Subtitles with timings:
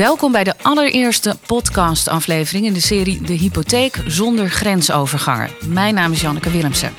[0.00, 5.50] Welkom bij de allereerste podcastaflevering in de serie De Hypotheek zonder grensovergangen.
[5.66, 6.92] Mijn naam is Janneke Willemsen.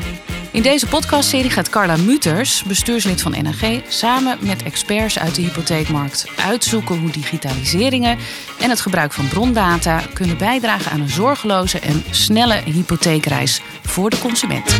[0.52, 6.28] In deze podcastserie gaat Carla Muters, bestuurslid van NAG, samen met experts uit de hypotheekmarkt
[6.38, 8.18] uitzoeken hoe digitaliseringen
[8.60, 14.20] en het gebruik van brondata kunnen bijdragen aan een zorgeloze en snelle hypotheekreis voor de
[14.20, 14.78] consument.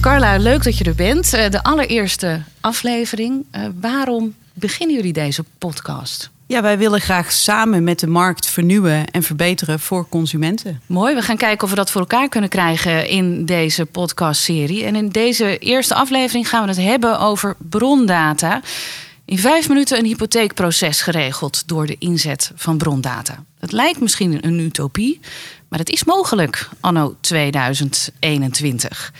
[0.00, 1.34] Carla, leuk dat je er bent.
[1.34, 3.44] Eh, de allereerste aflevering.
[3.50, 6.30] Eh, waarom beginnen jullie deze podcast?
[6.52, 10.80] Ja, wij willen graag samen met de markt vernieuwen en verbeteren voor consumenten.
[10.86, 14.84] Mooi, we gaan kijken of we dat voor elkaar kunnen krijgen in deze podcastserie.
[14.84, 18.60] En in deze eerste aflevering gaan we het hebben over brondata.
[19.24, 23.44] In vijf minuten een hypotheekproces geregeld door de inzet van brondata.
[23.58, 25.20] Het lijkt misschien een utopie,
[25.68, 29.12] maar het is mogelijk anno 2021.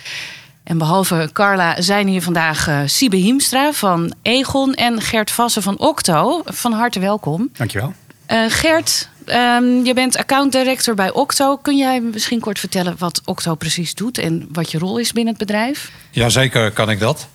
[0.64, 5.78] En behalve Carla zijn hier vandaag uh, Siebe Hiemstra van Egon en Gert Vassen van
[5.78, 6.42] Octo.
[6.44, 7.50] Van harte welkom.
[7.52, 7.94] Dankjewel.
[8.28, 11.56] Uh, Gert, um, je bent account director bij Octo.
[11.56, 15.34] Kun jij misschien kort vertellen wat Octo precies doet en wat je rol is binnen
[15.34, 15.90] het bedrijf?
[16.10, 17.28] Jazeker kan ik dat.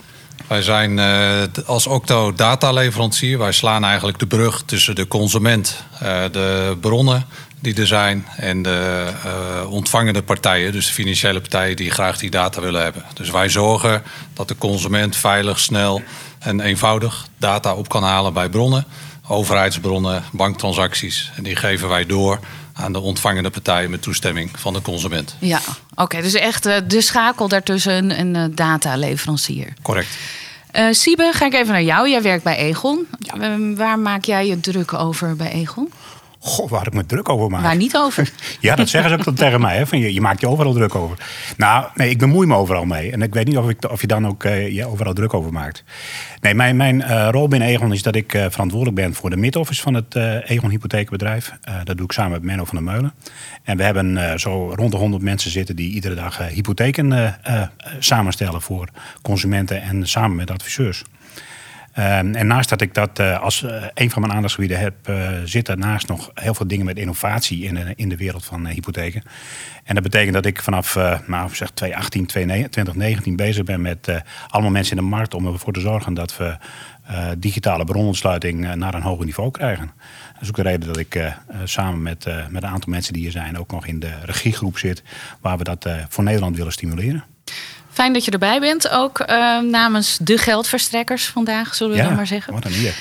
[0.48, 3.38] Wij zijn uh, als Octo dataleverancier.
[3.38, 5.84] Wij slaan eigenlijk de brug tussen de consument,
[6.32, 7.26] de bronnen
[7.60, 12.30] die er zijn en de uh, ontvangende partijen, dus de financiële partijen die graag die
[12.30, 13.04] data willen hebben.
[13.14, 16.02] Dus wij zorgen dat de consument veilig, snel
[16.40, 18.86] en eenvoudig data op kan halen bij bronnen,
[19.28, 21.32] overheidsbronnen, banktransacties.
[21.36, 22.40] En die geven wij door
[22.74, 25.36] aan de ontvangende partijen met toestemming van de consument.
[25.40, 25.60] Ja,
[25.96, 26.22] oké.
[26.22, 29.74] dus echt uh, de schakel daartussen een uh, dataleverancier.
[29.82, 30.08] Correct.
[30.74, 32.10] Uh, Siebe, ga ik even naar jou.
[32.10, 33.08] Jij werkt bij Egon.
[33.20, 33.58] Ja.
[33.76, 35.92] waar maak jij je druk over bij Egon?
[36.40, 37.62] Goh, waar ik me druk over maak.
[37.62, 38.32] Waar niet over?
[38.60, 39.78] ja, dat zeggen ze ook tegen mij.
[39.78, 41.18] Hè, van je, je maakt je overal druk over.
[41.58, 43.12] Nou, nee, ik bemoei me overal mee.
[43.12, 45.54] En ik weet niet of, ik, of je dan ook uh, je overal druk over
[45.54, 45.84] maakt.
[46.42, 49.38] Nee, mijn, mijn uh, rol binnen Egon is dat ik uh, verantwoordelijk ben voor de
[49.38, 51.54] mid-office van het Egon Hypotheekbedrijf.
[51.84, 53.14] dat doe ik samen met Menno van der Meulen.
[53.64, 57.36] En we hebben zo rond de 100 mensen zitten die iedere dag hypotheken
[58.00, 58.90] samenstellen voor
[59.22, 61.04] consumenten en samen met adviseurs.
[62.00, 65.30] Um, en naast dat ik dat uh, als uh, een van mijn aandachtsgebieden heb, uh,
[65.44, 69.24] zit daarnaast nog heel veel dingen met innovatie in, in de wereld van hypotheken.
[69.84, 70.96] En dat betekent dat ik vanaf
[71.28, 74.12] nou, zeg 2018, 2019 bezig ben met
[74.48, 76.58] allemaal mensen in de markt om ervoor te zorgen dat we
[77.38, 79.92] digitale bronontsluiting naar een hoger niveau krijgen.
[80.34, 83.32] Dat is ook de reden dat ik samen met, met een aantal mensen die hier
[83.32, 85.04] zijn ook nog in de regiegroep zit,
[85.42, 87.24] waar we dat voor Nederland willen stimuleren.
[87.92, 92.16] Fijn dat je erbij bent, ook uh, namens de geldverstrekkers vandaag, zullen we ja, dan
[92.16, 92.54] maar zeggen.
[92.54, 92.94] Wat een hier.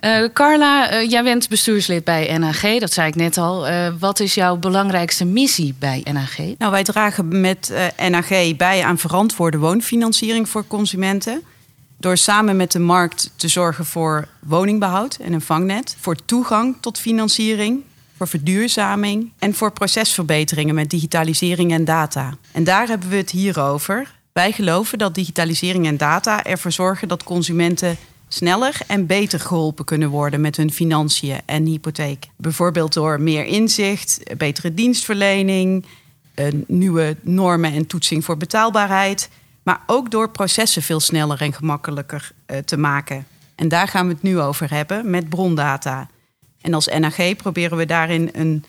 [0.00, 3.68] Uh, Carla, uh, jij bent bestuurslid bij NAG, dat zei ik net al.
[3.98, 6.38] wat is jouw belangrijkste missie bij NAG?
[6.58, 7.72] Nou, wij dragen met
[8.08, 11.42] NAG bij aan verantwoorde woonfinanciering voor consumenten.
[12.00, 16.98] Door samen met de markt te zorgen voor woningbehoud en een vangnet, voor toegang tot
[16.98, 17.82] financiering,
[18.20, 22.34] voor verduurzaming en voor procesverbeteringen met digitalisering en data.
[22.52, 24.14] En daar hebben we het hier over.
[24.32, 27.96] Wij geloven dat digitalisering en data ervoor zorgen dat consumenten
[28.28, 32.26] sneller en beter geholpen kunnen worden met hun financiën en hypotheek.
[32.36, 35.86] Bijvoorbeeld door meer inzicht, betere dienstverlening,
[36.66, 39.28] nieuwe normen en toetsing voor betaalbaarheid,
[39.62, 43.26] maar ook door processen veel sneller en gemakkelijker eh, te maken.
[43.54, 46.08] En daar gaan we het nu over hebben met brondata.
[46.60, 48.64] En als NAG proberen we daarin een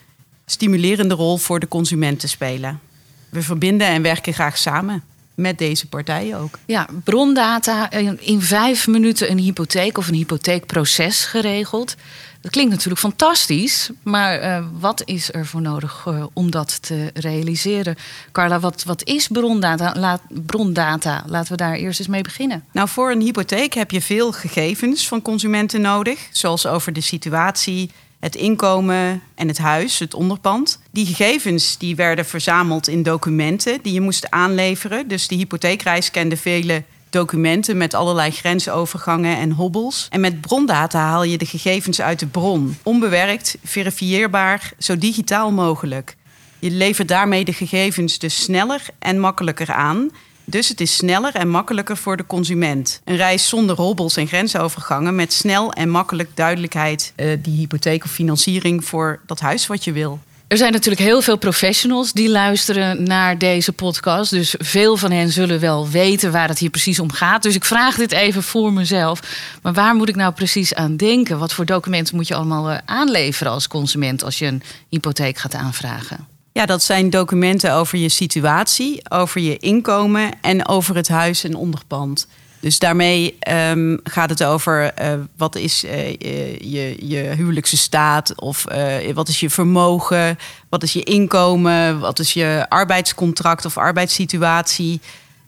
[0.46, 2.80] stimulerende rol voor de consument te spelen.
[3.28, 5.02] We verbinden en werken graag samen
[5.34, 6.58] met deze partijen ook.
[6.66, 11.96] Ja, brondata, in vijf minuten een hypotheek of een hypotheekproces geregeld.
[12.40, 17.10] Dat klinkt natuurlijk fantastisch, maar uh, wat is er voor nodig uh, om dat te
[17.14, 17.96] realiseren?
[18.32, 19.94] Carla, wat, wat is brondata?
[19.96, 21.24] Laat, brondata?
[21.26, 22.64] Laten we daar eerst eens mee beginnen.
[22.72, 27.90] Nou, voor een hypotheek heb je veel gegevens van consumenten nodig, zoals over de situatie,
[28.22, 30.80] het inkomen en het huis, het onderpand.
[30.90, 35.08] Die gegevens die werden verzameld in documenten die je moest aanleveren.
[35.08, 40.06] Dus de hypotheekreis kende vele documenten met allerlei grensovergangen en hobbels.
[40.10, 42.76] En met brondata haal je de gegevens uit de bron.
[42.82, 46.16] Onbewerkt, verifieerbaar, zo digitaal mogelijk.
[46.58, 50.10] Je levert daarmee de gegevens dus sneller en makkelijker aan.
[50.44, 53.00] Dus het is sneller en makkelijker voor de consument.
[53.04, 58.10] Een reis zonder hobbels en grensovergangen met snel en makkelijk duidelijkheid uh, die hypotheek of
[58.10, 60.20] financiering voor dat huis wat je wil.
[60.52, 64.30] Er zijn natuurlijk heel veel professionals die luisteren naar deze podcast.
[64.30, 67.42] Dus veel van hen zullen wel weten waar het hier precies om gaat.
[67.42, 69.20] Dus ik vraag dit even voor mezelf.
[69.62, 71.38] Maar waar moet ik nou precies aan denken?
[71.38, 75.54] Wat voor documenten moet je allemaal eh, aanleveren als consument als je een hypotheek gaat
[75.54, 76.31] aanvragen?
[76.52, 81.54] Ja, dat zijn documenten over je situatie, over je inkomen en over het huis en
[81.54, 82.26] onderpand.
[82.60, 86.10] Dus daarmee ehm, gaat het over uh, wat is uh,
[86.58, 90.38] je, je huwelijkse staat of uh, wat is je vermogen,
[90.68, 95.00] wat is je inkomen, wat is je arbeidscontract of arbeidssituatie.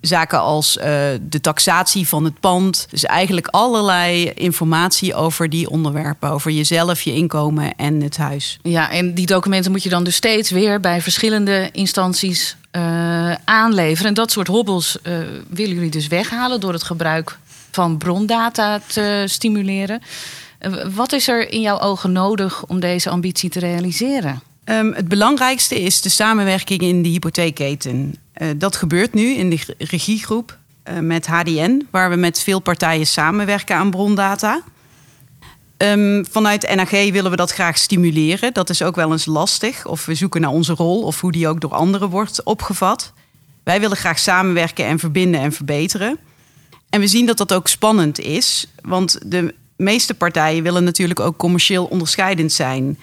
[0.07, 0.73] Zaken als
[1.21, 2.87] de taxatie van het pand.
[2.91, 6.31] Dus eigenlijk allerlei informatie over die onderwerpen.
[6.31, 8.59] Over jezelf, je inkomen en het huis.
[8.63, 14.09] Ja, en die documenten moet je dan dus steeds weer bij verschillende instanties uh, aanleveren.
[14.09, 15.19] En dat soort hobbels uh,
[15.49, 17.39] willen jullie dus weghalen door het gebruik
[17.71, 20.03] van brondata te stimuleren.
[20.95, 24.43] Wat is er in jouw ogen nodig om deze ambitie te realiseren?
[24.65, 28.15] Um, het belangrijkste is de samenwerking in de hypotheekketen.
[28.57, 30.59] dat gebeurt nu in de regiegroep
[31.01, 34.63] met HDN, waar we met veel partijen samenwerken aan brondata.
[35.77, 38.53] Um, vanuit NAG willen we dat graag stimuleren.
[38.53, 39.87] Dat is ook wel eens lastig.
[39.87, 43.13] Of we zoeken naar onze rol of hoe die ook door anderen wordt opgevat.
[43.65, 46.19] Wij willen graag samenwerken en verbinden en verbeteren.
[46.91, 48.67] En we zien dat dat ook spannend is.
[48.83, 52.99] Want de meeste partijen willen natuurlijk ook commercieel onderscheidend zijn.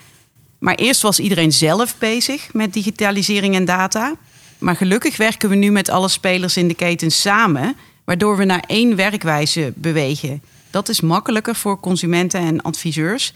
[0.62, 4.16] Maar eerst was iedereen zelf bezig met digitalisering en data.
[4.58, 8.64] Maar gelukkig werken we nu met alle spelers in de keten samen, waardoor we naar
[8.68, 10.42] één werkwijze bewegen.
[10.70, 13.34] Dat is makkelijker voor consumenten en adviseurs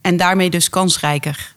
[0.00, 1.54] en daarmee dus kansrijker.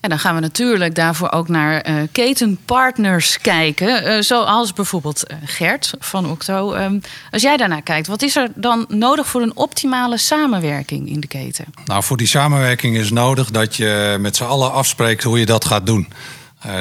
[0.00, 4.06] En dan gaan we natuurlijk daarvoor ook naar uh, ketenpartners kijken.
[4.06, 6.74] Uh, zoals bijvoorbeeld uh, Gert van Octo.
[6.74, 7.00] Um,
[7.30, 11.26] als jij daarnaar kijkt, wat is er dan nodig voor een optimale samenwerking in de
[11.26, 11.64] keten?
[11.84, 15.64] Nou, voor die samenwerking is nodig dat je met z'n allen afspreekt hoe je dat
[15.64, 16.08] gaat doen.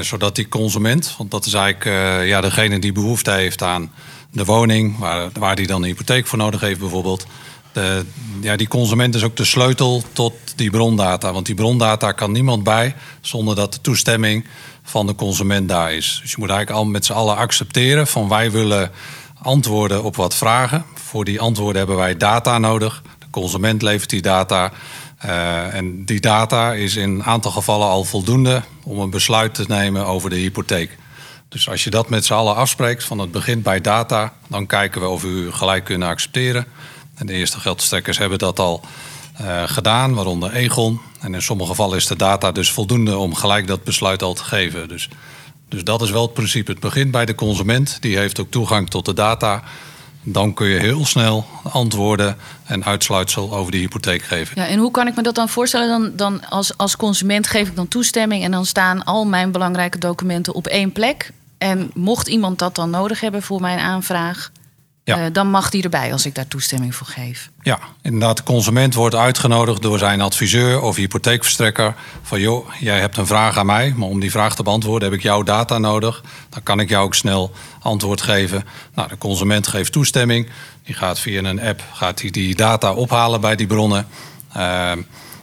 [0.01, 3.91] zodat die consument, want dat is eigenlijk ja, degene die behoefte heeft aan
[4.31, 7.25] de woning, waar, waar dan een hypotheek voor nodig heeft bijvoorbeeld
[7.77, 8.05] de,
[8.41, 11.33] ja, die consument is ook de sleutel tot die brondata.
[11.33, 14.45] Want die brondata kan niemand bij zonder dat de toestemming
[14.83, 16.19] van de consument daar is.
[16.21, 18.91] Dus je moet eigenlijk al met z'n allen accepteren van wij willen
[19.41, 20.85] antwoorden op wat vragen.
[20.93, 23.01] Voor die antwoorden hebben wij data nodig.
[23.19, 24.71] De consument levert die data.
[25.25, 29.65] Uh, en die data is in een aantal gevallen al voldoende om een besluit te
[29.67, 30.97] nemen over de hypotheek.
[31.49, 35.01] Dus als je dat met z'n allen afspreekt van het begint bij data, dan kijken
[35.01, 36.65] we of we u gelijk kunnen accepteren.
[37.17, 38.81] En de eerste geldstrekkers hebben dat al
[39.41, 41.01] uh, gedaan, waaronder Egon.
[41.19, 44.43] En in sommige gevallen is de data dus voldoende om gelijk dat besluit al te
[44.43, 44.87] geven.
[44.87, 45.09] Dus,
[45.69, 46.71] dus dat is wel het principe.
[46.71, 49.63] Het begint bij de consument, die heeft ook toegang tot de data.
[50.23, 54.61] Dan kun je heel snel antwoorden en uitsluitsel over die hypotheek geven.
[54.61, 55.87] Ja, en hoe kan ik me dat dan voorstellen?
[55.87, 59.97] Dan, dan als, als consument geef ik dan toestemming en dan staan al mijn belangrijke
[59.97, 61.31] documenten op één plek.
[61.57, 64.51] En mocht iemand dat dan nodig hebben voor mijn aanvraag,
[65.07, 65.19] ja.
[65.19, 67.49] Uh, dan mag die erbij als ik daar toestemming voor geef.
[67.61, 68.37] Ja, inderdaad.
[68.37, 71.95] De consument wordt uitgenodigd door zijn adviseur of hypotheekverstrekker.
[72.21, 75.17] Van joh, jij hebt een vraag aan mij, maar om die vraag te beantwoorden heb
[75.17, 76.23] ik jouw data nodig.
[76.49, 77.51] Dan kan ik jou ook snel
[77.81, 78.65] antwoord geven.
[78.93, 80.49] Nou, de consument geeft toestemming.
[80.83, 84.07] Die gaat via een app gaat die, die data ophalen bij die bronnen.
[84.57, 84.91] Uh,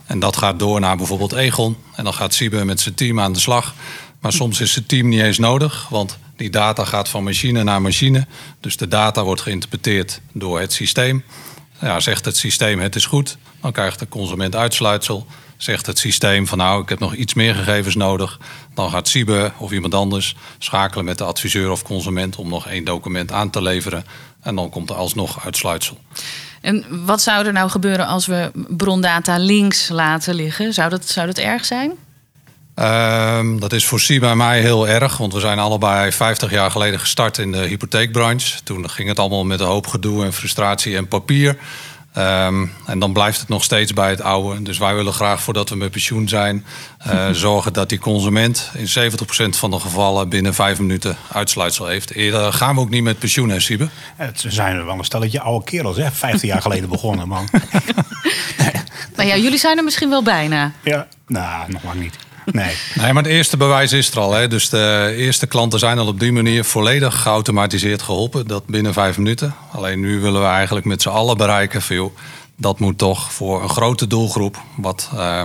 [0.06, 1.76] en dat gaat door naar bijvoorbeeld Egon.
[1.94, 3.74] En dan gaat Siebe met zijn team aan de slag.
[4.24, 7.82] Maar soms is het team niet eens nodig, want die data gaat van machine naar
[7.82, 8.26] machine.
[8.60, 11.24] Dus de data wordt geïnterpreteerd door het systeem.
[11.80, 15.26] Ja, zegt het systeem het is goed, dan krijgt de consument uitsluitsel.
[15.56, 18.38] Zegt het systeem van nou, ik heb nog iets meer gegevens nodig.
[18.74, 22.84] Dan gaat Siebe of iemand anders schakelen met de adviseur of consument om nog één
[22.84, 24.04] document aan te leveren.
[24.40, 25.98] En dan komt er alsnog uitsluitsel.
[26.60, 30.74] En wat zou er nou gebeuren als we brondata links laten liggen?
[30.74, 31.92] Zou dat, zou dat erg zijn?
[32.74, 36.70] Um, dat is voor Sie bij mij heel erg, want we zijn allebei 50 jaar
[36.70, 38.62] geleden gestart in de hypotheekbranche.
[38.62, 41.56] Toen ging het allemaal met een hoop gedoe en frustratie en papier.
[42.18, 44.62] Um, en dan blijft het nog steeds bij het oude.
[44.62, 46.64] Dus wij willen graag, voordat we met pensioen zijn,
[47.06, 52.10] uh, zorgen dat die consument in 70% van de gevallen binnen vijf minuten uitsluitsel heeft.
[52.10, 53.88] Eerder gaan we ook niet met pensioen, hè, Siebe?
[54.16, 56.10] Het zijn wel een stelletje oude kerels, hè?
[56.10, 57.48] 15 jaar geleden begonnen, man.
[59.16, 60.72] nou ja, jullie zijn er misschien wel bijna.
[60.82, 62.16] Ja, nou, nog lang niet.
[62.52, 62.76] Nee.
[62.94, 64.32] nee, maar het eerste bewijs is er al.
[64.32, 64.48] Hè.
[64.48, 68.46] Dus de eerste klanten zijn al op die manier volledig geautomatiseerd geholpen.
[68.46, 69.54] Dat binnen vijf minuten.
[69.72, 72.12] Alleen nu willen we eigenlijk met z'n allen bereiken van
[72.56, 75.42] dat moet toch voor een grote doelgroep, wat uh,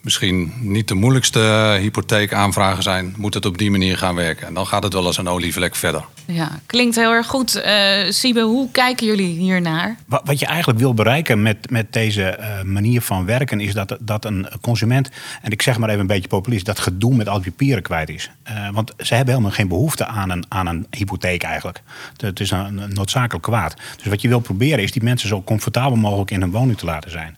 [0.00, 1.40] misschien niet de moeilijkste
[1.80, 4.46] hypotheekaanvragen zijn, moet het op die manier gaan werken.
[4.46, 6.04] En dan gaat het wel als een olievlek verder.
[6.24, 7.56] Ja, klinkt heel erg goed.
[7.56, 9.96] Uh, Siebe, hoe kijken jullie hiernaar?
[10.06, 13.60] Wat, wat je eigenlijk wil bereiken met, met deze uh, manier van werken...
[13.60, 15.10] is dat, dat een consument,
[15.42, 16.66] en ik zeg maar even een beetje populist...
[16.66, 18.30] dat gedoe met al die papieren kwijt is.
[18.48, 21.82] Uh, want ze hebben helemaal geen behoefte aan een, aan een hypotheek eigenlijk.
[22.16, 23.76] Het is een, een noodzakelijk kwaad.
[23.96, 26.84] Dus wat je wil proberen is die mensen zo comfortabel mogelijk in hun woning te
[26.84, 27.36] laten zijn.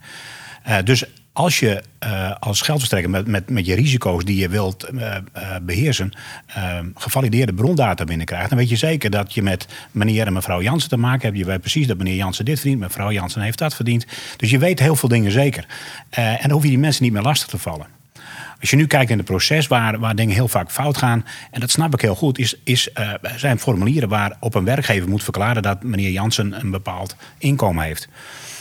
[0.69, 4.93] Uh, dus als je uh, als geldverstrekker met, met, met je risico's die je wilt
[4.93, 6.13] uh, uh, beheersen,
[6.95, 10.97] gevalideerde brondata binnenkrijgt, dan weet je zeker dat je met meneer en mevrouw Jansen te
[10.97, 11.39] maken hebt.
[11.39, 14.07] Je weet precies dat meneer Jansen dit verdient, mevrouw Jansen heeft dat verdiend.
[14.37, 15.67] Dus je weet heel veel dingen zeker.
[16.11, 17.87] en dan hoef je die mensen niet meer lastig te vallen.
[18.61, 21.61] Als je nu kijkt in het proces waar, waar dingen heel vaak fout gaan, en
[21.61, 22.89] dat snap ik heel goed, is, is,
[23.37, 28.09] zijn formulieren waar op een werkgever moet verklaren dat meneer Jansen een bepaald inkomen heeft.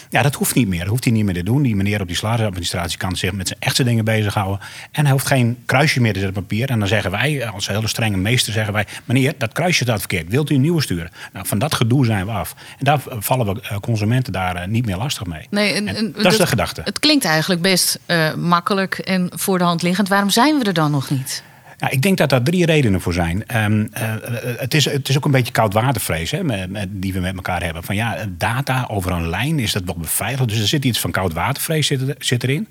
[0.09, 0.79] Ja, dat hoeft niet meer.
[0.79, 1.61] Dat hoeft hij niet meer te doen.
[1.61, 4.59] Die meneer op die salarisadministratie kan zich met zijn echte dingen bezighouden.
[4.91, 6.69] En hij hoeft geen kruisje meer te zetten op papier.
[6.69, 8.85] En dan zeggen wij, als hele strenge meester, zeggen wij...
[9.05, 10.29] meneer, dat kruisje staat verkeerd.
[10.29, 11.11] Wilt u een nieuwe sturen?
[11.33, 12.55] Nou, van dat gedoe zijn we af.
[12.77, 15.47] En daar vallen we eh, consumenten daar eh, niet meer lastig mee.
[15.49, 16.81] Nee, en, en, dat, is de gedachte.
[16.83, 20.07] Het klinkt eigenlijk best uh, makkelijk en voor de hand liggend.
[20.07, 21.43] Waarom zijn we er dan nog niet?
[21.79, 23.63] Ja, ik denk dat daar drie redenen voor zijn.
[23.63, 24.13] Um, uh,
[24.57, 26.41] het, is, het is ook een beetje koudwatervrees hè,
[26.89, 27.83] die we met elkaar hebben.
[27.83, 30.49] Van ja, data over een lijn, is dat wel beveiligd?
[30.49, 32.67] Dus er zit iets van koudwatervrees zit, zit erin.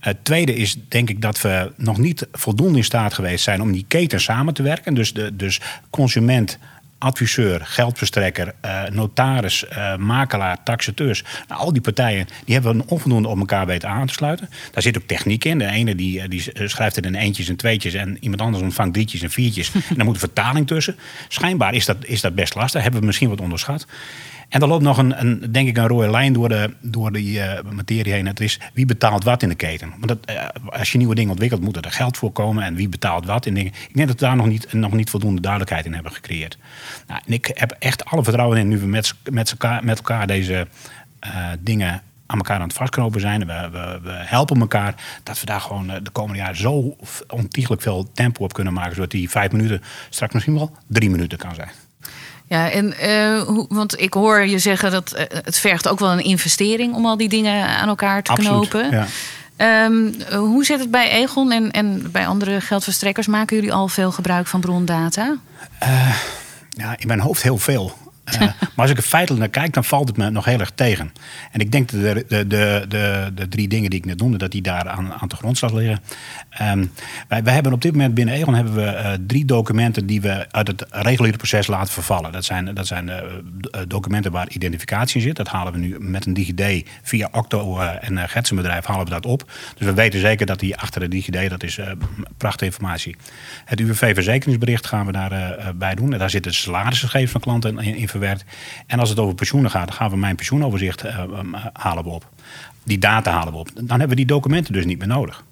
[0.00, 3.72] Het tweede is denk ik dat we nog niet voldoende in staat geweest zijn om
[3.72, 4.94] die keten samen te werken.
[4.94, 6.58] Dus, de, dus consument
[7.04, 11.24] adviseur, geldverstrekker, uh, notaris, uh, makelaar, taxateurs.
[11.48, 14.48] Nou, al die partijen die hebben we onvoldoende op elkaar weten aan te sluiten.
[14.72, 15.58] Daar zit ook techniek in.
[15.58, 18.94] De ene die, eh, die schrijft het in eentjes en tweetjes en iemand anders ontvangt
[18.94, 19.72] drietjes en viertjes.
[19.74, 20.96] en dan moet een vertaling tussen.
[21.28, 22.82] Schijnbaar is dat, is dat best lastig.
[22.82, 23.86] Hebben we misschien wat onderschat.
[24.48, 27.38] En er loopt nog een, een, denk ik een rode lijn door, de, door die
[27.38, 28.26] uh, materie heen.
[28.26, 29.88] Het is wie betaalt wat in de keten.
[29.88, 32.64] Want dat, uh, als je nieuwe dingen ontwikkelt, moet er geld voor komen.
[32.64, 33.72] En wie betaalt wat in dingen.
[33.88, 36.58] Ik denk dat we daar nog niet, nog niet voldoende duidelijkheid in hebben gecreëerd.
[37.06, 40.26] Nou, en ik heb echt alle vertrouwen in nu we met, met, elkaar, met elkaar
[40.26, 40.66] deze
[41.26, 43.46] uh, dingen aan elkaar aan het vastknopen zijn.
[43.46, 44.94] We, we, we, helpen elkaar.
[45.22, 46.96] Dat we daar gewoon de komende jaren zo
[47.28, 48.94] ontiegelijk veel tempo op kunnen maken.
[48.94, 51.70] Zodat die vijf minuten straks misschien wel drie minuten kan zijn.
[52.46, 56.12] Ja, en uh, hoe, want ik hoor je zeggen dat uh, het vergt ook wel
[56.12, 58.90] een investering om al die dingen aan elkaar te Absoluut, knopen.
[58.90, 59.06] Ja.
[59.84, 63.26] Um, hoe zit het bij Egon en, en bij andere geldverstrekkers?
[63.26, 65.36] Maken jullie al veel gebruik van brondata?
[65.82, 66.16] Uh,
[66.68, 67.96] ja, in mijn hoofd heel veel.
[68.32, 70.70] Uh, maar als ik er feitelijk naar kijk, dan valt het me nog heel erg
[70.74, 71.12] tegen.
[71.52, 74.50] En ik denk dat de, de, de, de, drie dingen die ik net noemde, dat
[74.50, 76.00] die daar aan, aan de grondslag liggen.
[76.60, 76.92] Um,
[77.28, 80.66] wij, hebben op dit moment binnen Egon hebben we uh, drie documenten die we uit
[80.66, 82.32] het reguliere proces laten vervallen.
[82.32, 83.16] Dat zijn, dat zijn uh,
[83.88, 85.36] documenten waar identificatie in zit.
[85.36, 88.24] Dat halen we nu met een DigiD via Octo en uh,
[88.82, 89.50] halen we dat op.
[89.76, 91.78] Dus we weten zeker dat die achter de DigiD, dat is
[92.36, 93.16] prachtige informatie.
[93.64, 96.12] Het UWV-verzekeringsbericht gaan we daarbij bij doen.
[96.12, 98.44] En daar zitten salarisgegevens van klanten in, in verwerkt.
[98.86, 101.24] En als het over pensioenen gaat, dan gaan we mijn pensioenoverzicht uh,
[101.72, 102.30] halen we op.
[102.82, 103.68] Die data halen we op.
[103.74, 105.44] Dan hebben we die documenten dus niet meer nodig.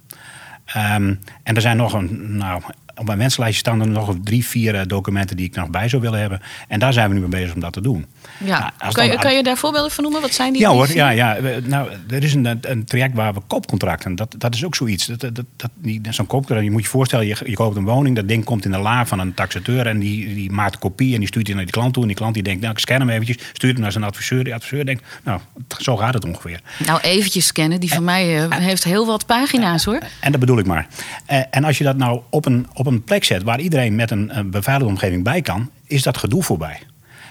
[0.76, 2.62] Um, en er zijn nog een, nou,
[2.96, 6.02] op mijn wenslijstje staan er nog drie, vier eh, documenten die ik nog bij zou
[6.02, 6.40] willen hebben.
[6.68, 8.06] En daar zijn we nu mee bezig om dat te doen.
[8.44, 8.72] Ja.
[8.78, 10.20] Nou, kan, je, kan je daar voorbeelden van noemen?
[10.20, 10.62] Wat zijn die?
[10.62, 11.36] Ja hoor, ja, ja.
[11.64, 14.14] Nou, er is een, een traject waar we koopcontracten.
[14.14, 15.06] Dat, dat is ook zoiets.
[15.06, 15.70] Dat, dat, dat,
[16.10, 18.16] Zo'n koopcontract, je moet je voorstellen, je, je koopt een woning.
[18.16, 19.86] Dat ding komt in de la van een taxateur.
[19.86, 22.02] En die, die maakt een kopie en die stuurt die naar die klant toe.
[22.02, 23.36] En die klant die denkt, nou ik scan hem eventjes.
[23.52, 24.44] Stuurt hem naar zijn adviseur.
[24.44, 25.40] Die adviseur denkt, nou
[25.78, 26.60] zo gaat het ongeveer.
[26.86, 27.80] Nou eventjes scannen.
[27.80, 30.00] Die van mij uh, heeft heel wat pagina's hoor.
[30.20, 30.86] En dat bedoel ik maar.
[31.50, 34.50] En als je dat nou op een, op een plek zet waar iedereen met een,
[34.50, 36.78] beveiligde omgeving bij kan, is dat gedoe voorbij.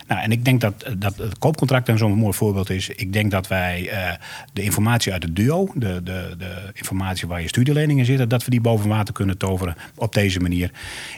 [0.07, 2.89] Nou, en ik denk dat, dat het koopcontract een zo'n mooi voorbeeld is.
[2.89, 4.11] Ik denk dat wij uh,
[4.53, 8.51] de informatie uit het duo, de, de, de informatie waar je studieleningen zitten, dat we
[8.51, 10.71] die boven water kunnen toveren op deze manier.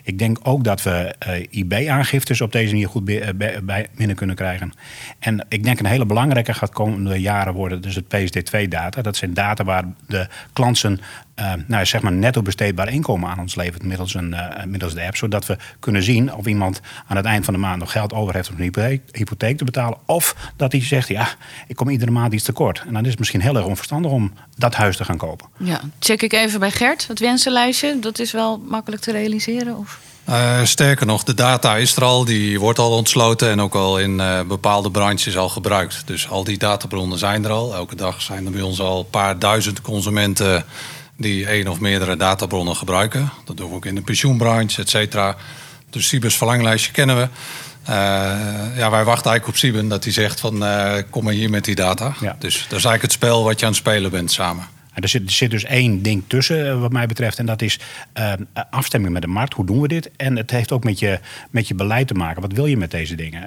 [0.04, 4.74] Ik denk ook dat we uh, IB-aangiftes op deze manier goed bij, binnen kunnen krijgen.
[5.20, 9.02] En ik denk een hele belangrijke gaat komende jaren worden, dus het PSD2-data.
[9.02, 11.00] Dat zijn data waar de klanten
[11.40, 15.04] uh, nou, zeg maar netto besteedbaar inkomen aan ons levert middels, een, uh, middels de
[15.04, 15.16] app.
[15.16, 18.34] Zodat we kunnen zien of iemand aan het eind van de maand nog geld over
[18.34, 19.98] heeft om een hypotheek, hypotheek te betalen.
[20.06, 21.28] Of dat hij zegt, ja,
[21.68, 22.84] ik kom iedere maand iets tekort.
[22.88, 25.48] En dan is het misschien heel erg onverstandig om dat huis te gaan kopen.
[25.58, 28.00] Ja, check ik even bij Gert, het wensenlijstje.
[28.00, 29.78] Dat is wel makkelijk te realiseren?
[29.78, 30.00] Of?
[30.30, 34.00] Uh, sterker nog, de data is er al, die wordt al ontsloten en ook al
[34.00, 36.02] in uh, bepaalde branches al gebruikt.
[36.06, 37.74] Dus al die databronnen zijn er al.
[37.76, 40.66] Elke dag zijn er bij ons al een paar duizend consumenten
[41.18, 43.32] die één of meerdere databronnen gebruiken.
[43.46, 45.36] Dat doen we ook in de pensioenbranche, et cetera.
[45.90, 47.28] Dus Sibers verlanglijstje kennen we.
[47.90, 47.96] Uh,
[48.78, 51.66] ja, wij wachten eigenlijk op Sieben dat hij zegt van uh, kom maar hier met
[51.66, 52.16] die data.
[52.20, 52.36] Ja.
[52.40, 54.68] Dus dat is eigenlijk het spel wat je aan het spelen bent samen.
[54.94, 57.40] Er zit, dus één ding tussen, eh, wat mij betreft.
[57.40, 57.80] En dat is
[58.18, 58.34] uh,
[58.70, 59.54] afstemming met de markt.
[59.54, 60.12] Hoe doen we dit?
[60.16, 61.20] En het heeft ook met je,
[61.50, 62.42] met je beleid te maken.
[62.42, 63.42] Wat wil je met deze dingen?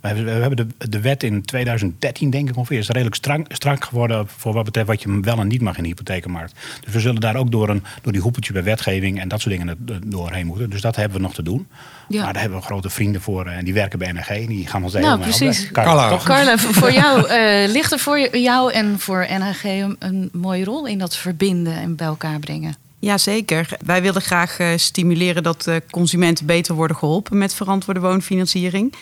[0.00, 3.46] We, hebben, we hebben de, de, wet in 2013, denk ik ongeveer, is redelijk strak,
[3.48, 6.54] strak geworden voor wat betreft wat je wel en niet mag in de hypothekenmarkt.
[6.84, 9.56] Dus we zullen daar ook door, een, door die hoepeltje bij wetgeving en dat soort
[9.56, 10.70] dingen doorheen moeten.
[10.70, 11.66] Dus dat hebben we nog te doen.
[12.08, 12.22] Ja.
[12.22, 14.46] Maar daar hebben we grote vrienden voor en die werken bij NRG.
[14.46, 15.70] Die gaan ons Nou, helemaal precies.
[15.72, 16.08] Carla, Carla.
[16.08, 16.24] toch?
[16.24, 20.86] Carla, voor jou eh, ligt er voor jou en voor NHG een, een mooie rol
[20.86, 22.76] in dat verbinden en bij elkaar brengen.
[22.98, 23.68] Jazeker.
[23.84, 28.94] Wij willen graag eh, stimuleren dat eh, consumenten beter worden geholpen met verantwoorde woonfinanciering.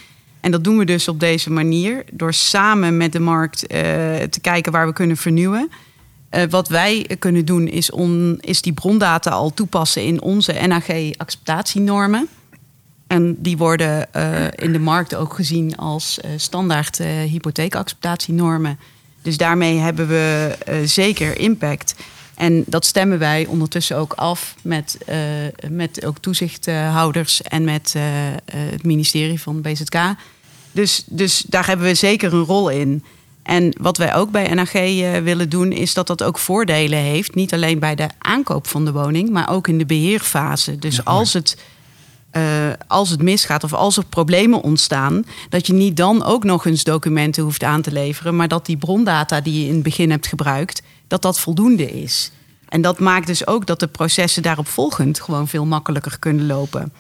[0.44, 2.04] En dat doen we dus op deze manier.
[2.12, 3.78] Door samen met de markt eh,
[4.22, 5.70] te kijken waar we kunnen vernieuwen.
[6.28, 12.28] Eh, wat wij kunnen doen is, on, is die brondata al toepassen in onze NAG-acceptatienormen.
[13.14, 18.78] En die worden eh, in de markt ook gezien als eh, standaard eh hypotheekacceptatienormen.
[19.22, 21.94] Dus daarmee hebben we zeker impact.
[22.34, 24.98] En dat stemmen wij ondertussen ook af met,
[25.68, 27.94] met ook toezichthouders en met
[28.52, 29.96] het ministerie van BZK.
[30.72, 33.04] Dus, dus daar hebben we zeker een rol in.
[33.42, 34.72] En wat wij ook bij NAG
[35.22, 37.34] willen doen, is dat dat ook voordelen heeft.
[37.34, 40.78] Niet alleen bij de aankoop van de woning, maar ook in de beheerfase.
[40.78, 41.56] Dus als het
[42.34, 42.42] eh,
[42.86, 46.84] als het misgaat of als er problemen ontstaan, dat je niet dan ook nog eens
[46.84, 50.26] documenten hoeft aan te leveren, maar dat die brondata die je in het begin hebt
[50.26, 52.30] gebruikt, dat dat voldoende is.
[52.68, 56.92] En dat maakt dus ook dat de processen daarop volgend gewoon veel makkelijker kunnen lopen.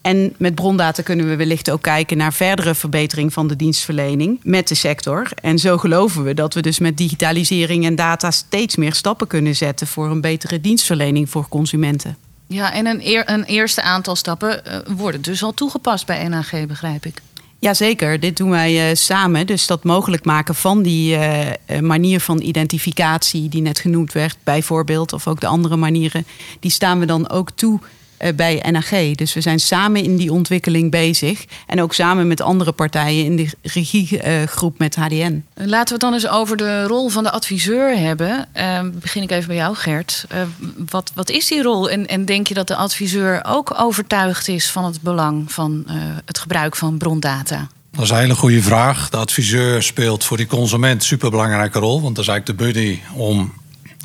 [0.00, 4.68] En met brondata kunnen we wellicht ook kijken naar verdere verbetering van de dienstverlening met
[4.68, 5.28] de sector.
[5.34, 9.56] En zo geloven we dat we dus met digitalisering en data steeds meer stappen kunnen
[9.56, 12.16] zetten voor een betere dienstverlening voor consumenten.
[12.52, 16.66] Ja, en een, eer- een eerste aantal stappen eh, worden dus al toegepast bij NHG,
[16.66, 17.20] begrijp ik.
[17.58, 19.46] Jazeker, dit doen wij eh, samen.
[19.46, 25.12] Dus dat mogelijk maken van die eh, manier van identificatie die net genoemd werd, bijvoorbeeld,
[25.12, 26.26] of ook de andere manieren,
[26.60, 27.80] die staan we dan ook toe
[28.34, 28.90] bij NAG.
[29.14, 31.44] Dus we zijn samen in die ontwikkeling bezig.
[31.66, 35.44] En ook samen met andere partijen in de regiegroep met HDN.
[35.54, 38.48] Laten we het dan eens over de rol van de adviseur hebben.
[38.52, 40.24] Eh, begin ik even bij jou, Gert.
[40.28, 40.42] Eh,
[40.88, 41.90] wat, wat is die rol?
[41.90, 45.94] En, en denk je dat de adviseur ook overtuigd is van het belang van eh,
[46.24, 47.68] het gebruik van brondata?
[47.90, 49.10] Dat is een hele goede vraag.
[49.10, 52.02] De adviseur speelt voor die consument een superbelangrijke rol.
[52.02, 53.52] Want dat is eigenlijk de buddy om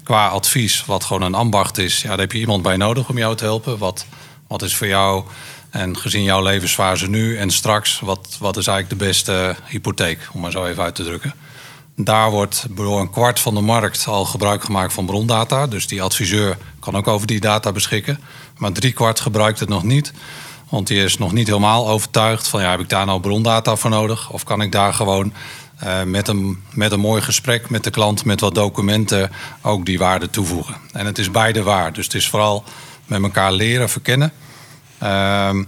[0.08, 2.02] qua advies, wat gewoon een ambacht is.
[2.02, 3.78] Ja, daar heb je iemand bij nodig om jou te helpen.
[3.78, 4.06] Wat,
[4.48, 5.24] wat is voor jou
[5.70, 8.00] en gezien jouw levensfase nu en straks...
[8.00, 11.34] wat, wat is eigenlijk de beste hypotheek, om maar zo even uit te drukken.
[11.96, 15.68] Daar wordt door een kwart van de markt al gebruik gemaakt van brondata.
[15.68, 18.20] Dus die adviseur kan ook over die data beschikken.
[18.58, 20.14] Maar drie kwart gebruikt het nog niet.
[20.70, 23.90] Want die is nog niet helemaal overtuigd van ja, heb ik daar nou brondata voor
[23.90, 24.30] nodig?
[24.30, 25.34] Of kan ik daar gewoon
[25.80, 29.98] eh, met, een, met een mooi gesprek met de klant, met wat documenten, ook die
[29.98, 30.76] waarde toevoegen?
[30.92, 31.94] En het is beide waar.
[31.94, 32.64] Dus het is vooral
[33.06, 34.32] met elkaar leren verkennen.
[35.00, 35.64] Ehm,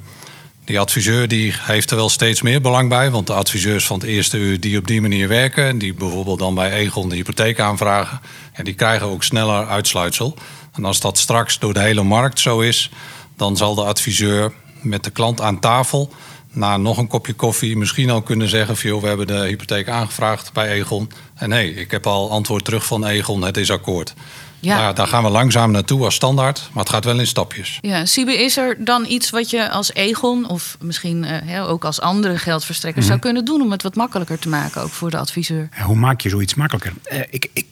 [0.66, 3.12] die adviseur die heeft er wel steeds meer belang bij.
[3.12, 5.68] Want de adviseurs van het eerste uur die op die manier werken...
[5.68, 8.22] en die bijvoorbeeld dan bij Egon de hypotheek aanvragen...
[8.56, 10.38] Ja, die krijgen ook sneller uitsluitsel.
[10.74, 12.90] En als dat straks door de hele markt zo is...
[13.36, 16.14] dan zal de adviseur met de klant aan tafel...
[16.52, 18.78] na nog een kopje koffie misschien al kunnen zeggen...
[18.78, 21.12] Van, joh, we hebben de hypotheek aangevraagd bij Egon...
[21.36, 24.14] en hé, hey, ik heb al antwoord terug van Egon, het is akkoord.
[24.60, 24.74] Ja.
[24.74, 26.70] Nou ja, daar gaan we langzaam naartoe als standaard...
[26.74, 27.78] maar het gaat wel in stapjes.
[27.82, 31.86] Ja, Siebe, is er dan iets wat je als Egon of misschien eh, hè, ook
[31.86, 35.18] als andere geldverstrekkers zou kunnen doen om het wat makkelijker te maken, ook voor de
[35.18, 35.70] adviseur?
[35.78, 36.94] Ja, hoe maak je zoiets makkelijker?
[37.04, 37.66] Eh, ik, ik,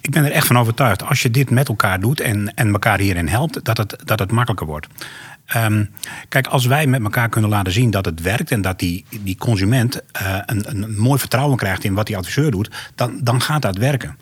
[0.00, 1.04] ik ben er echt van overtuigd.
[1.04, 4.30] Als je dit met elkaar doet en, en elkaar hierin helpt, dat het, dat het
[4.30, 4.86] makkelijker wordt.
[5.46, 5.84] Ehm,
[6.28, 9.36] kijk, als wij met elkaar kunnen laten zien dat het werkt en dat die, die
[9.36, 13.62] consument eh, een, een mooi vertrouwen krijgt in wat die adviseur doet, dan, dan gaat
[13.62, 14.16] dat werken.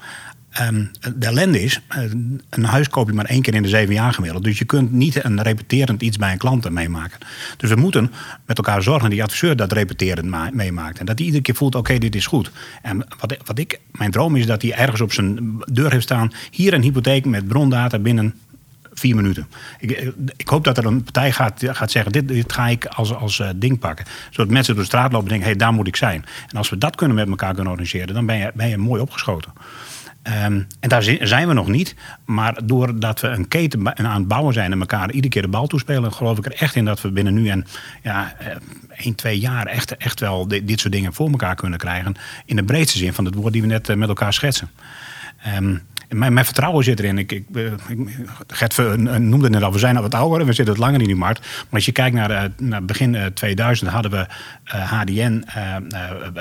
[0.53, 0.85] Ehm,
[1.17, 2.03] de ellende is, eh,
[2.51, 4.45] een huis koop je maar één keer in de zeven jaar gemiddeld.
[4.45, 7.19] Dus je kunt niet een repeterend iets bij een klant meemaken.
[7.57, 8.13] Dus we moeten
[8.47, 10.99] met elkaar zorgen dat die adviseur dat repeterend ma- meemaakt.
[10.99, 12.51] En dat hij iedere keer voelt, oké, dit is goed.
[12.83, 16.33] En wat, wat ik, mijn droom is dat hij ergens op zijn deur heeft staan...
[16.51, 18.35] hier een hypotheek met brondata binnen
[19.03, 19.47] vier minuten.
[19.79, 23.15] Ik, ik hoop dat er een partij gaat, gaat zeggen: dit, dit ga ik als,
[23.15, 24.05] als eh, ding pakken.
[24.31, 26.25] Zodat mensen door de straat lopen en denken: hé, hey, daar moet ik zijn.
[26.49, 29.01] En als we dat kunnen met elkaar kunnen organiseren, dan ben je, ben je mooi
[29.01, 29.53] opgeschoten.
[30.23, 31.95] Ehm, en daar zi- zijn we nog niet.
[32.25, 35.67] Maar doordat we een keten aan het bouwen zijn en elkaar iedere keer de bal
[35.67, 37.67] toespelen, geloof ik er echt in dat we binnen nu en
[38.03, 38.47] ja, eh,
[38.97, 42.15] één, twee jaar echt, echt wel di- dit soort dingen voor elkaar kunnen krijgen.
[42.45, 44.71] In de breedste zin van het woord die we net eh, met elkaar schetsen.
[45.43, 45.77] Ehm,
[46.12, 47.18] mijn, mijn vertrouwen zit erin.
[47.18, 47.98] Ik, ik, eh, ik,
[48.46, 51.01] Gert eh, noemde het net al, we zijn al wat ouder, we zitten wat langer
[51.01, 51.40] in die markt.
[51.40, 54.27] Maar als je kijkt naar, eh, naar begin eh, 2000 hadden we
[54.64, 55.44] HDN,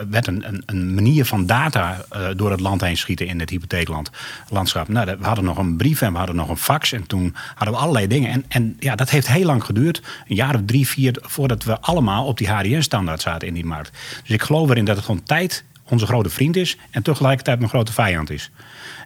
[0.10, 2.06] werd een, een, manier van data
[2.36, 4.12] door het land heen schieten in het hypotheekland
[4.50, 4.88] landschap.
[4.88, 7.74] Nou, we hadden nog een brief en we hadden nog een fax en toen hadden
[7.76, 8.32] we allerlei dingen.
[8.32, 11.80] En, en ja, dat heeft heel lang geduurd, een jaar of drie, vier, voordat we
[11.80, 13.92] allemaal op die HDN-standaard zaten in die markt.
[14.22, 17.70] Dus ik geloof erin dat het gewoon tijd onze grote vriend is en tegelijkertijd mijn
[17.70, 18.52] grote vijand is.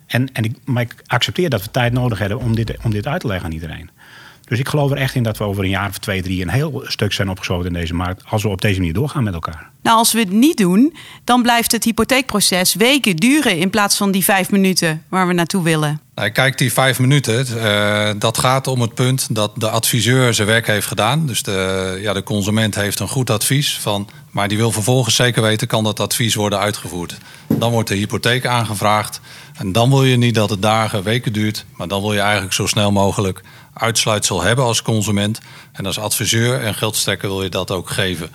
[0.08, 3.08] En, en ik, maar ik accepteer dat we tijd nodig hebben om dit, om dit
[3.08, 3.89] uit te leggen aan iedereen.
[4.46, 6.50] Dus ik geloof er echt in dat we over een jaar of twee, drie een
[6.50, 8.24] heel stuk zijn opgesloten in deze markt.
[8.30, 9.70] Als we op deze manier doorgaan met elkaar.
[9.82, 14.12] Nou, als we het niet doen, dan blijft het hypotheekproces weken duren in plaats van
[14.12, 16.00] die vijf minuten waar we naartoe willen.
[16.16, 20.48] Nou, kijk, die vijf minuten, uh, dat gaat om het punt dat de adviseur zijn
[20.48, 21.26] werk heeft gedaan.
[21.28, 25.42] Dus de, ja, de consument heeft een goed advies van, maar die wil vervolgens zeker
[25.42, 27.18] weten, kan dat advies worden uitgevoerd.
[27.48, 29.20] Dan wordt de hypotheek aangevraagd
[29.58, 32.54] en dan wil je niet dat het dagen, weken duurt, maar dan wil je eigenlijk
[32.54, 33.42] zo snel mogelijk
[33.78, 35.40] uitsluitsel hebben als consument.
[35.72, 38.30] En als adviseur en geldstekker wil je dat ook geven.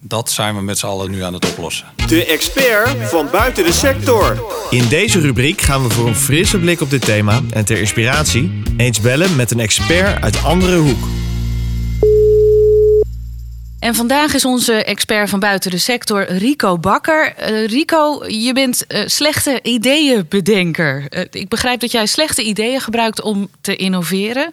[0.00, 1.86] Dat zijn we met z'n allen nu aan het oplossen.
[2.06, 4.42] De expert van buiten de sector.
[4.70, 8.62] In deze rubriek gaan we voor een frisse blik op dit thema en ter inspiratie
[8.76, 11.04] eens bellen met een expert uit andere hoek.
[13.78, 17.34] En vandaag is onze expert van buiten de sector Rico Bakker.
[17.40, 21.06] Uh, Rico, je bent uh, slechte ideeënbedenker.
[21.10, 24.50] Uh, ik begrijp dat jij slechte ideeën gebruikt om te innoveren.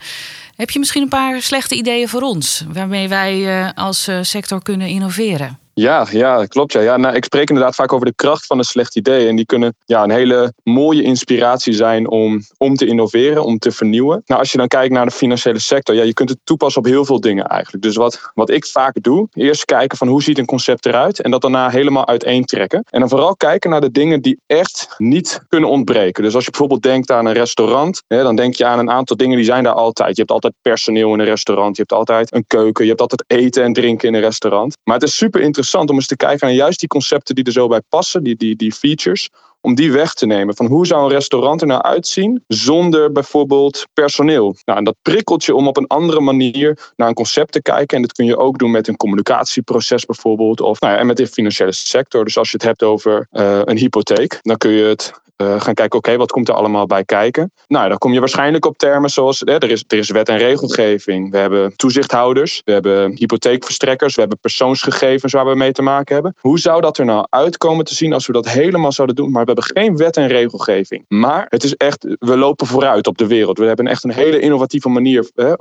[0.55, 5.64] Heb je misschien een paar slechte ideeën voor ons waarmee wij als sector kunnen innoveren?
[5.77, 6.73] Ja, ja, klopt.
[6.73, 6.81] Ja.
[6.81, 9.27] Ja, nou, ik spreek inderdaad vaak over de kracht van een slecht idee.
[9.27, 13.71] En die kunnen ja, een hele mooie inspiratie zijn om, om te innoveren, om te
[13.71, 14.21] vernieuwen.
[14.25, 16.87] Nou, als je dan kijkt naar de financiële sector, ja, je kunt het toepassen op
[16.87, 17.83] heel veel dingen eigenlijk.
[17.83, 21.31] Dus wat, wat ik vaak doe, eerst kijken van hoe ziet een concept eruit en
[21.31, 22.83] dat daarna helemaal uiteentrekken.
[22.89, 26.23] En dan vooral kijken naar de dingen die echt niet kunnen ontbreken.
[26.23, 29.35] Dus als je bijvoorbeeld denkt aan een restaurant, dan denk je aan een aantal dingen
[29.35, 30.15] die zijn daar altijd.
[30.15, 33.23] Je hebt altijd personeel in een restaurant, je hebt altijd een keuken, je hebt altijd
[33.27, 34.77] eten en drinken in een restaurant.
[34.83, 37.43] Maar het is super interessant interessant om eens te kijken naar juist die concepten die
[37.43, 39.29] er zo bij passen, die, die, die features,
[39.65, 40.55] om die weg te nemen.
[40.55, 44.55] Van hoe zou een restaurant er nou uitzien zonder bijvoorbeeld personeel?
[44.65, 47.95] Nou, en dat prikkelt je om op een andere manier naar een concept te kijken.
[47.95, 50.61] En dat kun je ook doen met een communicatieproces bijvoorbeeld.
[50.61, 52.23] Of nou ja, en met de financiële sector.
[52.25, 55.73] Dus als je het hebt over uh, een hypotheek, dan kun je het uh, gaan
[55.73, 57.51] kijken, oké, wat komt er allemaal bij kijken?
[57.67, 60.37] Nou, dan kom je waarschijnlijk op termen zoals, hè, er, is, er is wet en
[60.37, 61.31] regelgeving.
[61.31, 66.35] We hebben toezichthouders, we hebben hypotheekverstrekkers, we hebben persoonsgegevens waar we mee te maken hebben.
[66.39, 69.31] Hoe zou dat er nou uitkomen te zien als we dat helemaal zouden doen?
[69.31, 71.05] Maar we hebben geen wet en regelgeving.
[71.07, 73.57] Maar het is echt, we lopen vooruit op de wereld.
[73.57, 75.53] We hebben echt een hele innovatieve manier, eh,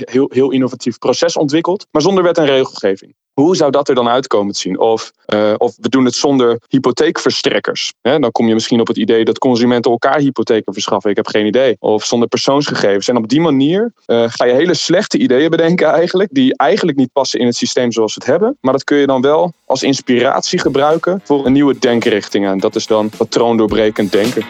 [0.00, 3.14] heel, heel innovatief proces ontwikkeld, maar zonder wet en regelgeving.
[3.40, 4.78] Hoe zou dat er dan uitkomen te zien?
[4.78, 7.92] Of, uh, of we doen het zonder hypotheekverstrekkers.
[8.02, 8.18] Hè?
[8.18, 11.10] Dan kom je misschien op het idee dat consumenten elkaar hypotheken verschaffen.
[11.10, 11.76] Ik heb geen idee.
[11.78, 13.08] Of zonder persoonsgegevens.
[13.08, 16.28] En op die manier uh, ga je hele slechte ideeën bedenken eigenlijk.
[16.32, 18.56] Die eigenlijk niet passen in het systeem zoals we het hebben.
[18.60, 22.46] Maar dat kun je dan wel als inspiratie gebruiken voor een nieuwe denkrichting.
[22.46, 24.44] En dat is dan patroondoorbrekend denken.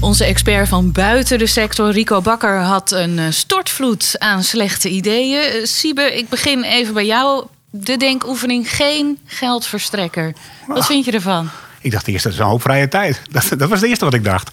[0.00, 5.40] Onze expert van buiten de sector, Rico Bakker, had een eh, stortvloed aan slechte ideeën.
[5.40, 7.46] Eh, Siebe, ik begin even bij jou.
[7.70, 10.32] De denkoefening geen geldverstrekker.
[10.66, 11.50] Wat vind je ervan?
[11.88, 13.22] Ik dacht eerst, dat is een hoop vrije tijd.
[13.30, 14.50] Dat, dat was het eerste wat ik dacht.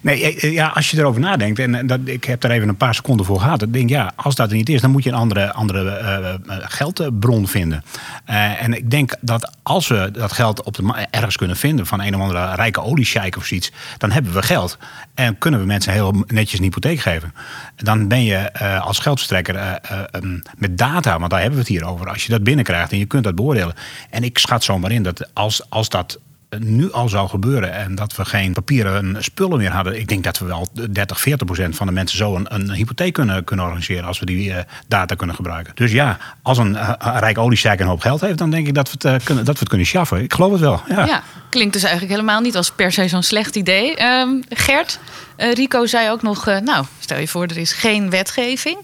[0.00, 2.68] Nee, eh, eh, ja, als je erover nadenkt, en eh, dat, ik heb er even
[2.68, 3.60] een paar seconden voor gehad.
[3.60, 6.40] Dan denk ik, ja, als dat er niet is, dan moet je een andere, andere
[6.46, 7.84] geldbron vinden.
[8.24, 12.14] En ik denk dat als we dat geld op de, ergens kunnen vinden van een
[12.14, 14.78] of andere rijke oliesjeik of zoiets, dan hebben we geld.
[15.14, 17.34] En kunnen we mensen heel netjes een hypotheek geven.
[17.76, 19.80] Dan ben je als geldverstrekker
[20.12, 22.08] um, met data, want daar hebben we het hier over.
[22.08, 23.74] Als je dat binnenkrijgt en je kunt dat beoordelen.
[24.10, 26.18] En ik schat zomaar in dat als, als dat
[26.58, 30.38] nu al zou gebeuren en dat we geen papieren spullen meer hadden, ik denk dat
[30.38, 34.04] we wel 30, 40 procent van de mensen zo een, een hypotheek kunnen, kunnen organiseren
[34.04, 34.56] als we die uh,
[34.88, 35.72] data kunnen gebruiken.
[35.74, 38.92] Dus ja, als een, uh, rijk oliesjijk een hoop geld heeft, dan denk ik dat
[38.92, 40.22] we het, kunnen, dat we het kunnen schaffen.
[40.22, 40.82] Ik geloof het wel.
[40.88, 41.06] Ja.
[41.06, 41.22] ja.
[41.48, 44.04] klinkt dus eigenlijk helemaal niet als per se zo'n slecht idee.
[44.04, 44.98] Um, Gert,
[45.36, 48.78] Rico zei ook nog, nou, stel je voor er is geen wetgeving.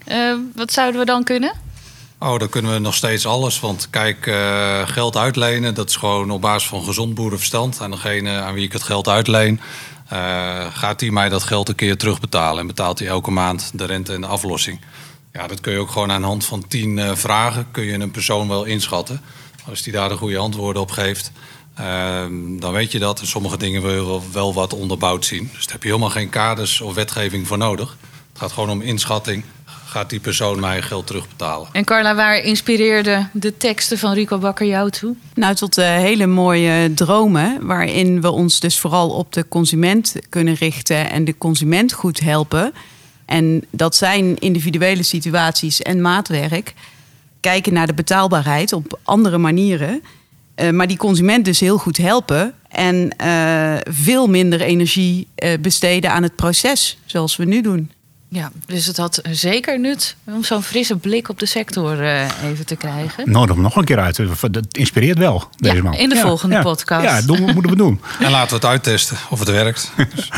[0.55, 1.53] wat zouden we dan kunnen?
[2.19, 3.61] Oh, dan kunnen we nog steeds alles.
[3.61, 7.81] Want kijk, uh, geld uitlenen, dat is gewoon op basis van gezond boerenverstand.
[7.81, 9.61] En degene aan wie ik het geld uitleen,
[10.13, 12.61] uh, gaat hij mij dat geld een keer terugbetalen.
[12.61, 14.81] En betaalt hij elke maand de rente en de aflossing.
[15.33, 17.93] Ja, dat kun je ook gewoon aan de hand van tien uh, vragen kun je
[17.93, 19.21] een persoon wel inschatten.
[19.69, 21.33] Als die daar de goede antwoorden op geeft,
[22.59, 23.21] dan weet je dat.
[23.21, 25.51] En sommige dingen wil je wel wat onderbouwd zien.
[25.53, 27.97] Dus daar heb je helemaal geen kaders of wetgeving voor nodig.
[28.33, 29.45] Het gaat gewoon om inschatting
[29.97, 31.69] gaat die persoon mij geld terugbetalen.
[31.73, 35.15] En Carla, waar inspireerde de teksten van Rico Bakker jou toe?
[35.35, 40.55] Nou, tot uh, hele mooie dromen, waarin we ons dus vooral op de consument kunnen
[40.55, 42.73] richten en de consument goed helpen.
[43.25, 46.75] En dat zijn individuele situaties en maatwerk.
[47.41, 50.03] Kijken naar de betaalbaarheid op andere manieren.
[50.57, 52.55] Uh, maar die consument dus heel goed helpen.
[52.69, 55.29] En uh, veel minder energie
[55.61, 57.91] besteden aan het proces, zoals we nu doen.
[58.37, 62.67] Ja, dus het had zeker nut om zo'n frisse blik op de sector uh, even
[62.67, 63.31] te krijgen.
[63.31, 64.17] Nodig hem nog een keer uit.
[64.51, 65.95] Dat inspireert wel, deze ja, man.
[65.95, 67.05] In de volgende podcast.
[67.05, 68.01] Ja, dat moeten we doen.
[68.21, 69.93] En laten we het uittesten of het werkt.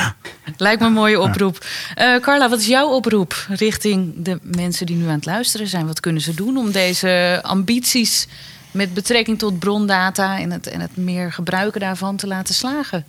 [0.56, 1.64] Lijkt me een mooie oproep.
[1.96, 5.86] Uh, Carla, wat is jouw oproep richting de mensen die nu aan het luisteren zijn?
[5.86, 8.26] Wat kunnen ze doen om deze ambities
[8.70, 13.04] met betrekking tot brondata en het, en het meer gebruiken daarvan te laten slagen?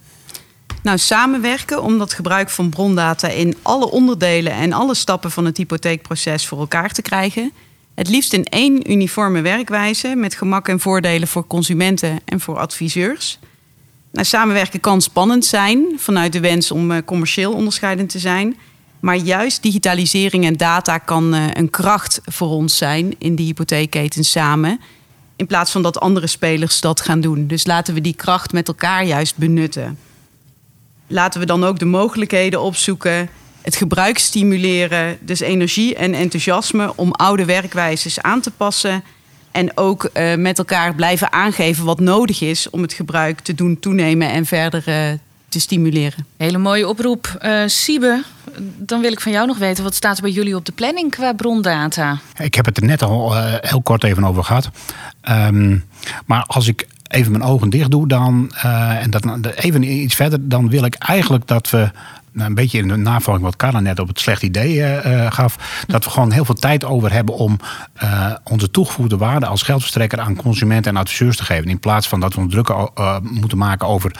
[0.84, 5.58] Nou, samenwerken om dat gebruik van brondata in alle onderdelen en alle stappen van het
[5.58, 7.52] hypotheekproces voor elkaar te krijgen.
[7.96, 13.40] Het liefst in één uniforme werkwijze met gemak en voordelen voor consumenten en voor adviseurs.
[14.12, 18.58] Nou, samenwerken kan spannend zijn vanuit de wens om uh, commercieel onderscheidend te zijn.
[19.00, 24.24] Maar juist digitalisering en data kan uh, een kracht voor ons zijn in die hypotheekketen
[24.24, 24.80] samen.
[25.36, 27.48] In plaats van dat andere spelers dat gaan doen.
[27.48, 29.98] Dus laten we die kracht met elkaar juist benutten
[31.10, 33.30] laten we dan ook de mogelijkheden opzoeken,
[33.62, 39.04] het gebruik stimuleren, dus energie en enthousiasme om oude werkwijzes aan te passen.
[39.52, 43.80] En ook uh, met elkaar blijven aangeven wat nodig is om het gebruik te doen
[43.80, 45.18] toenemen en verder uh,
[45.48, 46.26] te stimuleren.
[46.38, 47.40] Hele mooie oproep.
[47.42, 48.24] Uh, Siebe,
[48.78, 51.12] dan wil ik van jou nog weten, wat staat er bij jullie op de planning
[51.12, 52.20] qua brondata?
[52.38, 54.70] Ik heb het er net al heel kort even over gehad.
[55.30, 55.86] Um,
[56.26, 60.50] maar als ik even mijn ogen dicht doe, dan, uh, en dat, even iets verder,
[60.50, 61.92] dan wil ik eigenlijk dat we
[62.32, 65.84] nou, een beetje in de navolging wat Carla net op het slecht idee uh, gaf.
[65.88, 67.60] Dat we gewoon heel veel tijd over hebben om
[68.04, 71.70] uh, onze toegevoegde waarde als geldverstrekker aan consumenten en adviseurs te geven.
[71.70, 74.12] In plaats van dat we ons druk uh, moeten maken over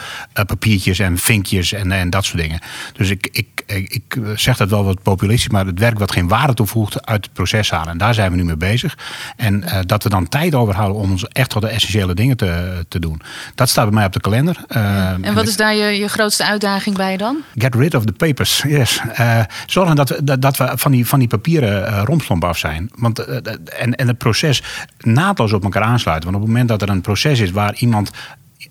[0.46, 2.60] papiertjes en vinkjes en, en dat soort dingen.
[2.92, 6.54] Dus ik, ik, ik zeg dat wel wat populistisch, maar het werk wat geen waarde
[6.54, 7.88] toevoegt uit het proces halen.
[7.88, 8.98] En daar zijn we nu mee bezig.
[9.36, 12.98] En dat we dan tijd overhouden om ons echt tot de essentiële dingen te, te
[12.98, 13.20] doen.
[13.54, 14.56] Dat staat bij mij op de kalender.
[14.68, 17.36] en wat is daar je, je grootste uitdaging bij dan?
[17.54, 19.02] Get rid of of the papers, yes.
[19.20, 22.90] Uh, zorgen dat we, dat, we van die, van die papieren uh, rompslomp af zijn.
[22.94, 23.36] Want, uh,
[23.78, 24.62] en, en het proces
[24.98, 26.30] naadloos op elkaar aansluiten.
[26.30, 28.10] Want op het moment dat er een proces is waar iemand,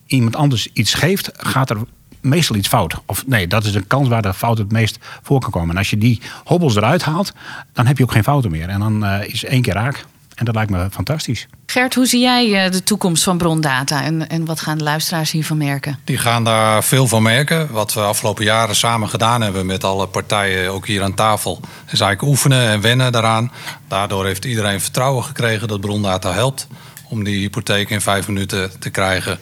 [0.06, 1.78] iemand anders iets geeft, gaat er
[2.22, 2.96] meestal iets fout.
[3.06, 5.70] Of nee, dat is een kans waar de fout het meest voor kan komen.
[5.70, 7.34] En als je die hobbels eruit haalt,
[7.74, 8.70] dan heb je ook geen fouten meer.
[8.70, 10.06] En dan is één keer raak.
[10.40, 11.48] En dat lijkt me fantastisch.
[11.66, 15.32] Gert, hoe zie jij eh, de toekomst van brondata en, en wat gaan de luisteraars
[15.32, 16.00] hiervan merken?
[16.04, 17.72] Die gaan daar veel van merken.
[17.72, 22.00] Wat we afgelopen jaren samen gedaan hebben met alle partijen, ook hier aan tafel, is
[22.00, 23.52] eigenlijk oefenen en wennen daaraan.
[23.88, 26.68] Daardoor heeft iedereen vertrouwen gekregen dat brondata helpt
[27.10, 29.40] om die hypotheek in vijf minuten te krijgen.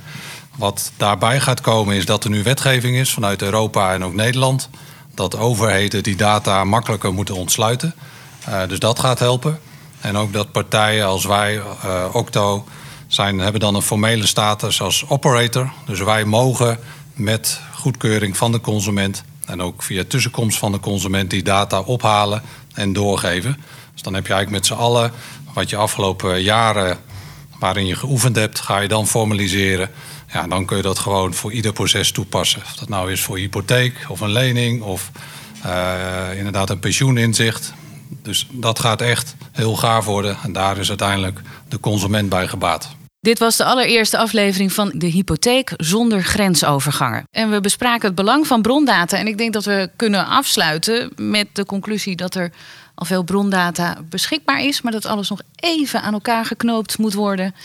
[0.55, 4.69] Wat daarbij gaat komen is dat er nu wetgeving is vanuit Europa en ook Nederland.
[5.15, 7.93] Dat overheden die data makkelijker moeten ontsluiten.
[8.49, 9.59] Uh, dus dat gaat helpen.
[10.01, 12.65] En ook dat partijen als wij, uh, Octo,
[13.07, 15.71] zijn, hebben dan een formele status als operator.
[15.85, 16.79] Dus wij mogen
[17.13, 22.41] met goedkeuring van de consument en ook via tussenkomst van de consument die data ophalen
[22.73, 23.57] en doorgeven.
[23.93, 25.11] Dus dan heb je eigenlijk met z'n allen
[25.53, 26.97] wat je afgelopen jaren
[27.59, 29.89] waarin je geoefend hebt, ga je dan formaliseren.
[30.33, 32.61] Ja, dan kun je dat gewoon voor ieder proces toepassen.
[32.61, 35.11] Of dat nou is voor hypotheek of een lening of
[35.65, 37.73] uh, inderdaad een pensioeninzicht.
[38.21, 40.37] Dus dat gaat echt heel gaaf worden.
[40.43, 42.95] En daar is uiteindelijk de consument bij gebaat.
[43.19, 47.23] Dit was de allereerste aflevering van De Hypotheek zonder grensoverganger.
[47.31, 49.17] En we bespraken het belang van brondata.
[49.17, 52.51] En ik denk dat we kunnen afsluiten met de conclusie dat er
[52.95, 57.55] al veel brondata beschikbaar is, maar dat alles nog even aan elkaar geknoopt moet worden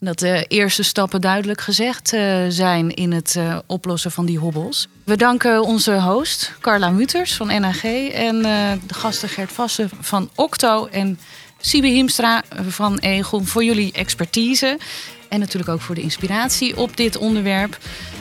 [0.00, 4.88] dat de eerste stappen duidelijk gezegd uh, zijn in het uh, oplossen van die hobbels.
[5.04, 10.30] We danken onze host Carla Muters van NAG en uh, de gasten Gert Vassen van
[10.34, 11.18] Octo en
[11.60, 14.78] Sibe Hiemstra van Egon voor jullie expertise.
[15.28, 17.78] En natuurlijk ook voor de inspiratie op dit onderwerp.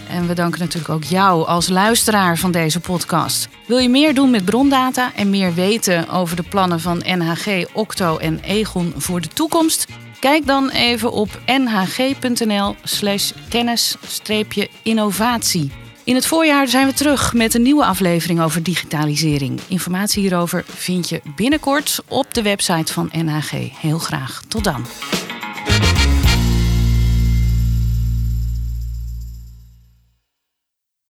[0.10, 3.48] En we danken natuurlijk ook jou als luisteraar van deze podcast.
[3.68, 8.18] Wil je meer doen met brondata en meer weten over de plannen van NHG, Octo
[8.18, 9.86] en Egon voor de toekomst?
[10.20, 15.72] Kijk dan even op nhg.nl/slash kennis-innovatie.
[16.04, 19.60] In het voorjaar zijn we terug met een nieuwe aflevering over digitalisering.
[19.68, 23.52] Informatie hierover vind je binnenkort op de website van NHG.
[23.82, 24.42] Heel graag.
[24.48, 24.86] Tot dan.